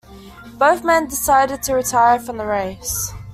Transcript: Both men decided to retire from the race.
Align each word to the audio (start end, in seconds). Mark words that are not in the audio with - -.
Both 0.55 0.83
men 0.83 1.05
decided 1.07 1.61
to 1.61 1.75
retire 1.75 2.17
from 2.19 2.37
the 2.37 2.45
race. 2.47 3.11